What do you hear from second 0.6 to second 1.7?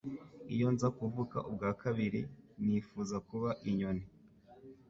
nza kuvuka ubwa